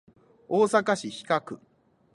[0.49, 1.59] 大阪市此花区